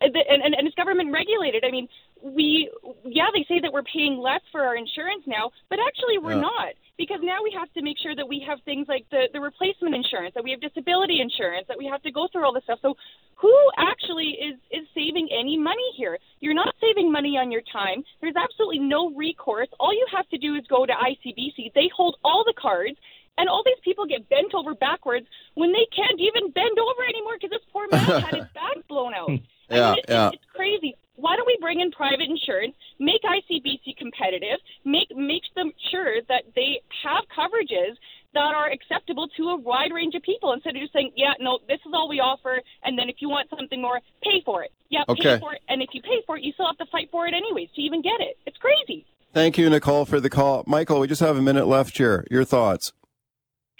[0.00, 1.64] and, and, and it's government regulated.
[1.66, 1.88] I mean,
[2.22, 2.70] we
[3.04, 6.40] yeah they say that we're paying less for our insurance now, but actually we're yeah.
[6.40, 9.40] not because now we have to make sure that we have things like the the
[9.40, 12.64] replacement insurance, that we have disability insurance, that we have to go through all this
[12.64, 12.78] stuff.
[12.82, 12.94] So
[13.36, 16.18] who actually is is saving any money here?
[16.40, 18.04] You're not saving money on your time.
[18.20, 19.68] There's absolutely no recourse.
[19.80, 21.74] All you have to do is go to ICBC.
[21.74, 22.96] They hold all the cards.
[23.36, 27.32] And all these people get bent over backwards when they can't even bend over anymore
[27.34, 29.28] because this poor man had his back blown out.
[29.68, 30.30] yeah, I mean, it, yeah.
[30.32, 35.72] It's crazy why don't we bring in private insurance, make ICBC competitive, make make them
[35.90, 37.96] sure that they have coverages
[38.34, 41.60] that are acceptable to a wide range of people instead of just saying, yeah, no,
[41.68, 44.72] this is all we offer, and then if you want something more, pay for it.
[44.90, 45.36] Yeah, okay.
[45.36, 47.26] pay for it, and if you pay for it, you still have to fight for
[47.26, 48.36] it anyways to even get it.
[48.44, 49.06] It's crazy.
[49.32, 50.64] Thank you, Nicole, for the call.
[50.66, 52.26] Michael, we just have a minute left here.
[52.30, 52.92] Your thoughts?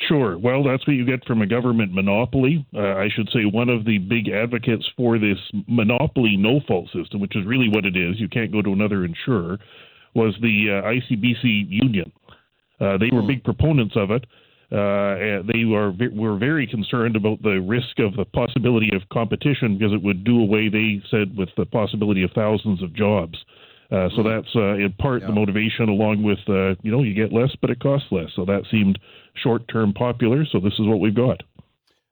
[0.00, 0.36] Sure.
[0.36, 2.66] Well, that's what you get from a government monopoly.
[2.74, 7.20] Uh, I should say one of the big advocates for this monopoly no fault system,
[7.20, 9.58] which is really what it is, you can't go to another insurer,
[10.14, 12.10] was the uh, ICBC union.
[12.80, 14.24] Uh, they were big proponents of it.
[14.72, 19.92] Uh, they were were very concerned about the risk of the possibility of competition because
[19.92, 23.38] it would do away, they said, with the possibility of thousands of jobs.
[23.92, 27.32] Uh, so that's uh, in part the motivation, along with uh, you know you get
[27.32, 28.30] less, but it costs less.
[28.34, 28.98] So that seemed
[29.36, 30.44] short term popular.
[30.50, 31.42] So this is what we've got.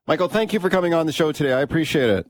[0.07, 1.53] Michael, thank you for coming on the show today.
[1.53, 2.27] I appreciate it.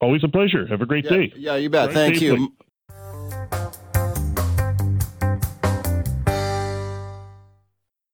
[0.00, 0.66] Always a pleasure.
[0.66, 1.32] Have a great Yeah, day.
[1.36, 1.90] yeah, you bet.
[1.90, 2.38] Drive Thank safely.
[2.38, 3.56] you.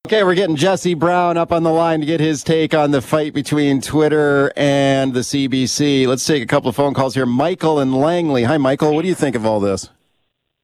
[0.06, 3.00] Okay, we're getting Jesse Brown up on the line to get his take on the
[3.00, 6.06] fight between Twitter and the CBC.
[6.06, 7.24] Let's take a couple of phone calls here.
[7.24, 8.42] Michael and Langley.
[8.42, 8.94] Hi, Michael.
[8.94, 9.88] What do you think of all this?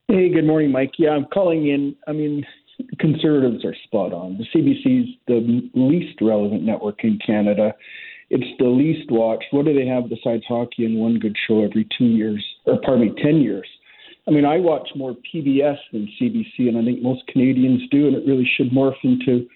[0.09, 0.93] Hey, good morning, Mike.
[0.99, 1.97] Yeah, I'm calling in.
[2.07, 2.45] I mean,
[2.99, 4.39] conservatives are spot on.
[4.39, 7.75] The CBC's the least relevant network in Canada.
[8.31, 9.47] It's the least watched.
[9.53, 13.15] What do they have besides hockey and one good show every two years, or pardon
[13.15, 13.67] me, 10 years?
[14.27, 18.17] I mean, I watch more PBS than CBC, and I think most Canadians do, and
[18.17, 19.49] it really should morph into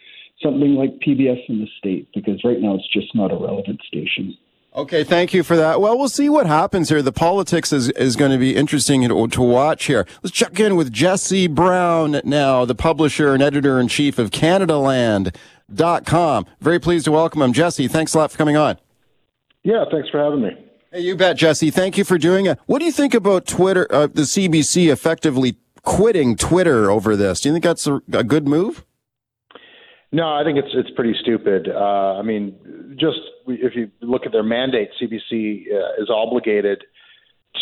[0.42, 4.36] something like PBS in the state because right now it's just not a relevant station.
[4.74, 5.82] Okay, thank you for that.
[5.82, 7.02] Well, we'll see what happens here.
[7.02, 10.06] The politics is, is going to be interesting to, to watch here.
[10.22, 16.46] Let's check in with Jesse Brown now, the publisher and editor in chief of CanadaLand.com.
[16.60, 17.52] Very pleased to welcome him.
[17.52, 18.78] Jesse, thanks a lot for coming on.
[19.62, 20.52] Yeah, thanks for having me.
[20.90, 21.70] Hey, you bet, Jesse.
[21.70, 22.58] Thank you for doing it.
[22.64, 27.42] What do you think about Twitter, uh, the CBC effectively quitting Twitter over this?
[27.42, 28.86] Do you think that's a, a good move?
[30.12, 31.68] No, I think it's it's pretty stupid.
[31.68, 36.84] Uh, I mean, just if you look at their mandate, CBC uh, is obligated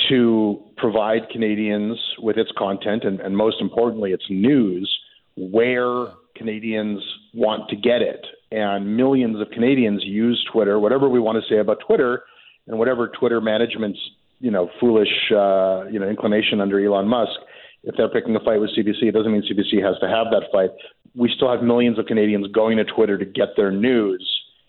[0.09, 4.93] to provide Canadians with its content and, and most importantly, its news
[5.37, 7.01] where Canadians
[7.35, 8.25] want to get it.
[8.51, 10.81] And millions of Canadians use Twitter.
[10.81, 12.25] Whatever we want to say about Twitter,
[12.67, 13.99] and whatever Twitter management's
[14.41, 17.39] you know foolish uh, you know inclination under Elon Musk,
[17.85, 20.51] if they're picking a fight with CBC, it doesn't mean CBC has to have that
[20.51, 20.71] fight.
[21.14, 24.25] We still have millions of Canadians going to Twitter to get their news,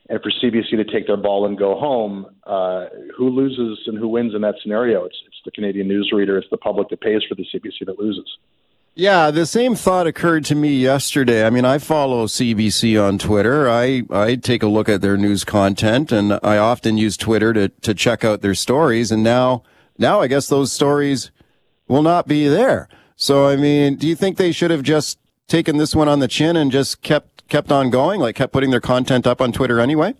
[0.10, 4.08] and for CBC to take their ball and go home, uh, who loses and who
[4.08, 5.06] wins in that scenario?
[5.06, 8.26] It's it's the Canadian newsreader, it's the public that pays for the CBC that loses.
[8.94, 11.46] Yeah, the same thought occurred to me yesterday.
[11.46, 13.70] I mean, I follow CBC on Twitter.
[13.70, 17.70] I, I take a look at their news content and I often use Twitter to,
[17.70, 19.10] to check out their stories.
[19.10, 19.64] And now,
[19.98, 21.32] now I guess those stories
[21.88, 22.90] will not be there.
[23.16, 25.18] So, I mean, do you think they should have just
[25.52, 28.72] taken this one on the chin and just kept, kept on going, like kept putting
[28.72, 30.16] their content up on Twitter anyway?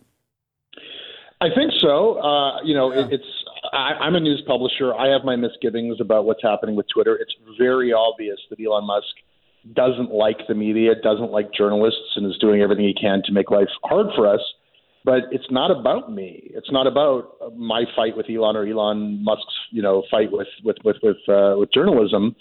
[1.40, 2.20] I think so.
[2.20, 3.24] Uh, you know, it, it's.
[3.72, 4.94] I, I'm a news publisher.
[4.94, 7.16] I have my misgivings about what's happening with Twitter.
[7.16, 9.08] It's very obvious that Elon Musk
[9.74, 13.50] doesn't like the media, doesn't like journalists, and is doing everything he can to make
[13.50, 14.40] life hard for us.
[15.04, 16.50] But it's not about me.
[16.54, 20.76] It's not about my fight with Elon or Elon Musk's, you know, fight with with
[20.84, 22.36] with with, uh, with journalism.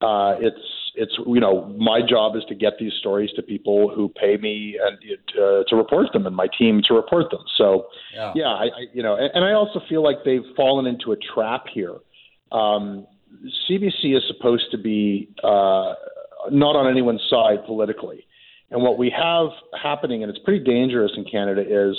[0.00, 4.08] Uh, it's it's you know my job is to get these stories to people who
[4.08, 4.98] pay me and
[5.38, 7.42] uh, to report them and my team to report them.
[7.56, 8.32] So Yeah.
[8.34, 11.16] yeah, I, I you know, and, and I also feel like they've fallen into a
[11.16, 11.96] trap here.
[12.52, 13.06] Um,
[13.68, 15.94] CBC is supposed to be uh,
[16.50, 18.26] not on anyone's side politically,
[18.70, 19.48] and what we have
[19.80, 21.96] happening, and it's pretty dangerous in Canada, is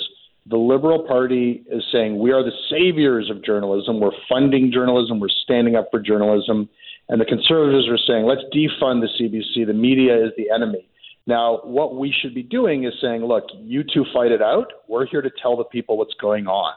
[0.48, 4.00] the Liberal Party is saying we are the saviors of journalism.
[4.00, 5.18] We're funding journalism.
[5.18, 6.68] We're standing up for journalism.
[7.08, 9.66] And the Conservatives are saying, let's defund the CBC.
[9.66, 10.88] The media is the enemy.
[11.26, 14.72] Now, what we should be doing is saying, look, you two fight it out.
[14.88, 16.74] We're here to tell the people what's going on.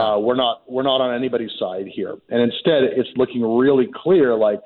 [0.00, 2.16] Uh, we're not we're not on anybody's side here.
[2.28, 4.60] And instead, it's looking really clear like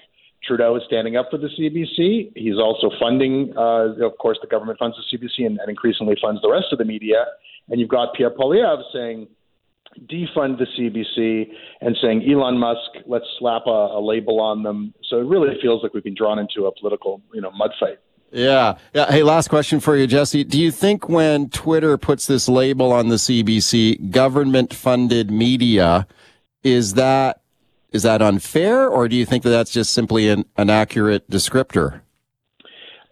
[0.44, 2.32] Trudeau is standing up for the CBC.
[2.34, 6.42] He's also funding, uh, of course, the government funds the CBC and, and increasingly funds
[6.42, 7.26] the rest of the media.
[7.68, 9.28] And you've got Pierre Poilievre saying,
[10.06, 11.50] defund the CBC
[11.80, 14.94] and saying Elon Musk, let's slap a, a label on them.
[15.08, 17.98] So it really feels like we've been drawn into a political, you know, mud fight.
[18.32, 18.76] Yeah.
[18.94, 19.10] Yeah.
[19.10, 20.44] Hey, last question for you, Jesse.
[20.44, 26.06] Do you think when Twitter puts this label on the CBC, government funded media,
[26.62, 27.40] is that
[27.92, 32.01] is that unfair, or do you think that that's just simply an, an accurate descriptor?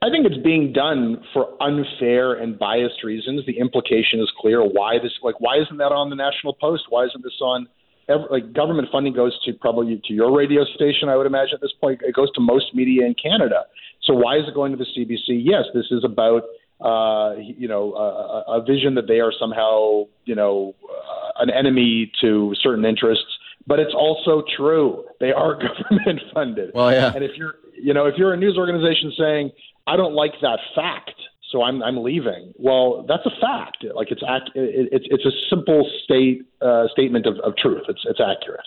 [0.02, 3.44] I think it's being done for unfair and biased reasons.
[3.46, 4.62] The implication is clear.
[4.62, 5.12] Why this?
[5.22, 6.84] Like, why isn't that on the National Post?
[6.88, 7.68] Why isn't this on?
[8.08, 11.10] Every, like, government funding goes to probably to your radio station.
[11.10, 13.64] I would imagine at this point it goes to most media in Canada.
[14.04, 15.42] So why is it going to the CBC?
[15.44, 16.44] Yes, this is about
[16.80, 22.10] uh, you know a, a vision that they are somehow you know uh, an enemy
[22.22, 23.26] to certain interests.
[23.66, 25.04] but it's also true.
[25.20, 25.54] They are
[25.90, 26.70] government funded.
[26.74, 27.12] Well, yeah.
[27.14, 29.52] And if you're, you know, if you're a news organization saying,
[29.90, 31.20] I don't like that fact,
[31.50, 32.52] so I'm I'm leaving.
[32.56, 33.84] Well, that's a fact.
[33.94, 37.82] Like it's act, it's it's a simple state uh, statement of, of truth.
[37.88, 38.64] It's it's accurate.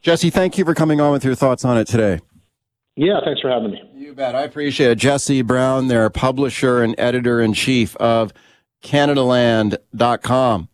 [0.00, 2.20] Jesse, thank you for coming on with your thoughts on it today.
[2.94, 3.82] Yeah, thanks for having me.
[3.94, 4.36] You bet.
[4.36, 4.98] I appreciate it.
[4.98, 8.32] Jesse Brown, their publisher and editor in chief of
[8.82, 10.68] CanadaLand.com.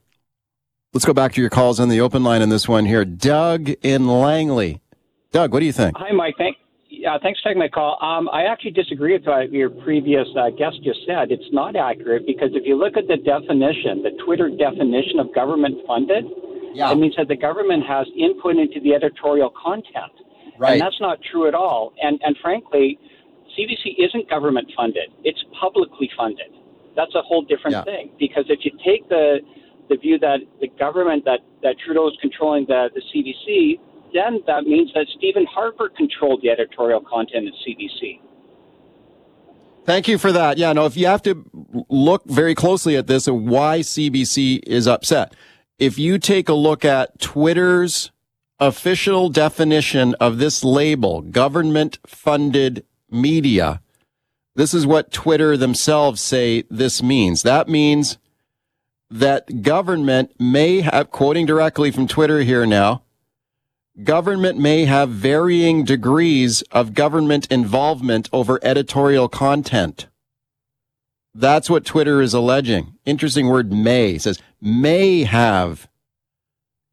[0.92, 3.04] Let's go back to your calls on the open line in this one here.
[3.04, 4.80] Doug in Langley.
[5.30, 5.96] Doug, what do you think?
[5.96, 6.34] Hi, Mike.
[6.38, 6.56] Thank,
[7.08, 7.98] uh, thanks for taking my call.
[8.02, 11.32] Um, I actually disagree with what your previous uh, guest just said.
[11.32, 15.76] It's not accurate because if you look at the definition, the Twitter definition of government
[15.86, 16.24] funded,
[16.74, 16.92] yeah.
[16.92, 20.12] it means that the government has input into the editorial content.
[20.58, 20.72] Right.
[20.72, 21.92] And that's not true at all.
[22.02, 22.98] And, and frankly,
[23.56, 26.52] CBC isn't government funded, it's publicly funded.
[26.94, 27.84] That's a whole different Yeah.
[27.84, 29.40] thing because if you take the
[29.88, 33.80] the view that the government that, that Trudeau is controlling the, the CBC,
[34.12, 38.20] then that means that Stephen Harper controlled the editorial content at CBC.
[39.84, 40.58] Thank you for that.
[40.58, 41.44] Yeah, no, if you have to
[41.88, 45.34] look very closely at this and why CBC is upset.
[45.78, 48.10] If you take a look at Twitter's
[48.60, 53.80] official definition of this label, government funded media,
[54.56, 57.42] this is what Twitter themselves say this means.
[57.42, 58.18] That means
[59.10, 63.02] that government may have, quoting directly from Twitter here now,
[64.02, 70.06] government may have varying degrees of government involvement over editorial content.
[71.34, 72.94] That's what Twitter is alleging.
[73.04, 75.88] Interesting word may It says may have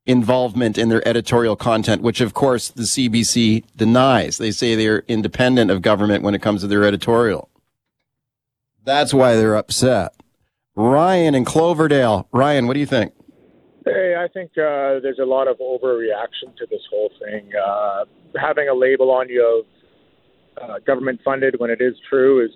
[0.06, 4.38] involvement in their editorial content, which of course the CBC denies.
[4.38, 7.50] They say they're independent of government when it comes to their editorial.
[8.84, 10.14] That's why they're upset.
[10.76, 12.28] Ryan in Cloverdale.
[12.32, 13.14] Ryan, what do you think?
[13.86, 17.52] Hey, I think uh, there's a lot of overreaction to this whole thing.
[17.54, 18.06] Uh,
[18.36, 19.66] having a label on you of
[20.62, 22.50] uh, government funded when it is true is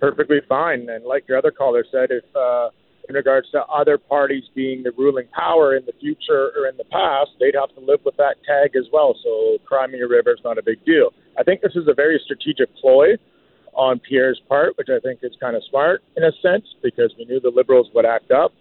[0.00, 0.88] perfectly fine.
[0.88, 2.70] And like your other caller said, if uh,
[3.10, 6.84] in regards to other parties being the ruling power in the future or in the
[6.84, 9.14] past, they'd have to live with that tag as well.
[9.22, 11.10] So Crimea River is not a big deal.
[11.38, 13.18] I think this is a very strategic ploy
[13.74, 17.26] on Pierre's part, which I think is kind of smart in a sense because we
[17.26, 18.54] knew the Liberals would act up.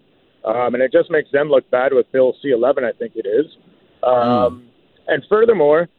[0.45, 3.25] Um, and it just makes them look bad with Bill C 11, I think it
[3.27, 3.45] is.
[4.03, 4.65] Um,
[5.07, 5.89] And furthermore,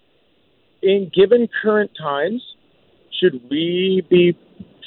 [0.82, 2.43] in given current times,
[3.18, 4.36] should we be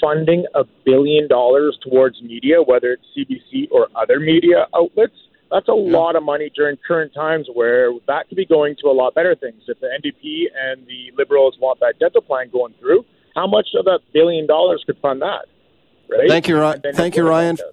[0.01, 5.13] funding a billion dollars towards media, whether it's CBC or other media outlets?
[5.51, 8.91] That's a lot of money during current times where that could be going to a
[8.91, 9.61] lot better things.
[9.67, 13.85] If the NDP and the Liberals want that dental plan going through, how much of
[13.85, 15.45] that billion dollars could fund that?
[16.09, 16.27] Right?
[16.27, 16.81] Thank you, Ryan.
[16.93, 17.55] Thank you, Ryan.
[17.57, 17.65] this?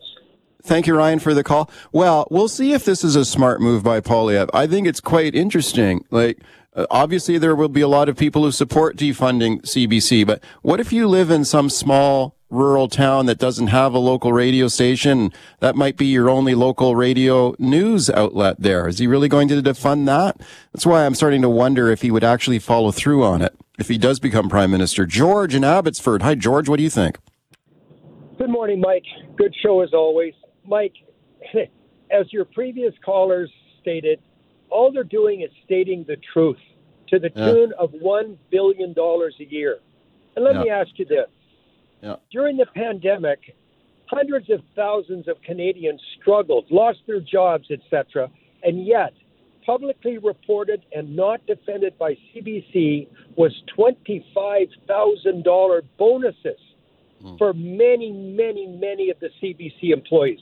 [0.63, 1.71] Thank you, Ryan, for the call.
[1.93, 4.51] Well, we'll see if this is a smart move by Poilievre.
[4.53, 6.05] I think it's quite interesting.
[6.11, 6.39] Like,
[6.75, 10.81] uh, obviously, there will be a lot of people who support defunding CBC, but what
[10.81, 15.33] if you live in some small rural town that doesn't have a local radio station?
[15.59, 18.87] That might be your only local radio news outlet there.
[18.87, 20.41] Is he really going to defund that?
[20.73, 23.89] That's why I'm starting to wonder if he would actually follow through on it if
[23.89, 25.07] he does become prime minister.
[25.07, 26.23] George in Abbotsford.
[26.23, 26.69] Hi, George.
[26.69, 27.19] What do you think?
[28.39, 29.05] Good morning, Mike.
[29.37, 30.35] Good show as always.
[30.67, 30.95] Mike,
[32.11, 33.51] as your previous callers
[33.81, 34.21] stated,
[34.71, 36.59] all they're doing is stating the truth
[37.09, 37.53] to the Yeah.
[37.53, 39.79] tune of $1 billion a year.
[40.37, 41.27] And let me ask you this.
[42.03, 42.17] Yeah.
[42.31, 43.55] During the pandemic,
[44.07, 48.31] hundreds of thousands of Canadians struggled, lost their jobs, etc.
[48.63, 49.13] And yet,
[49.67, 56.59] publicly reported and not defended by CBC was $25,000 bonuses
[57.23, 57.37] Mm.
[57.39, 60.41] for many, many, many of the CBC employees.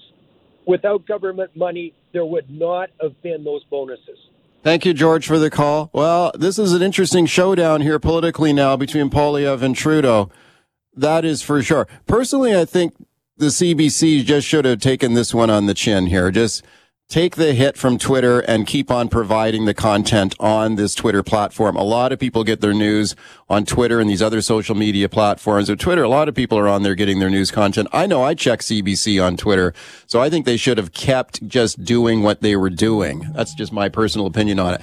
[0.65, 4.19] Without government money, there would not have been those bonuses.
[4.63, 5.91] Thank you, George, for the call.
[5.93, 10.31] Well, this is an interesting showdown here politically now between Poilievre and Trudeau.
[10.95, 11.89] That is for sure.
[12.07, 12.95] Personally, I think
[13.37, 16.31] the CBC just should have taken this one on the chin here.
[16.31, 16.65] Just
[17.09, 21.75] take the hit from Twitter and keep on providing the content on this Twitter platform.
[21.75, 23.17] A lot of people get their news
[23.49, 25.71] on Twitter and these other social media platforms.
[25.71, 27.89] With Twitter, a lot of people are on there getting their news content.
[27.93, 29.73] I know I check CBC on Twitter,
[30.07, 33.27] so I think they should have kept just doing what they were doing.
[33.35, 34.83] That's just my personal opinion on it.